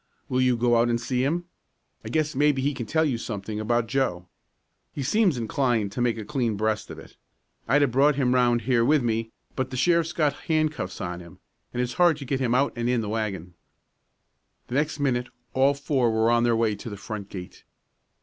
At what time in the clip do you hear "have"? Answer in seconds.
7.83-7.91